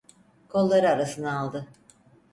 Kolları 0.47 0.89
arasına 0.89 1.39
aldı. 1.39 1.67